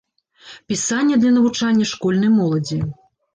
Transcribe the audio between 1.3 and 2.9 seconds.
навучання школьнай моладзі.